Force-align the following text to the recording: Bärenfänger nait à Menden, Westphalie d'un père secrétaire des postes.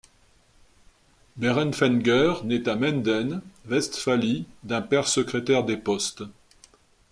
Bärenfänger 1.35 2.41
nait 2.43 2.67
à 2.67 2.75
Menden, 2.75 3.43
Westphalie 3.67 4.47
d'un 4.63 4.81
père 4.81 5.07
secrétaire 5.07 5.63
des 5.63 5.77
postes. 5.77 6.23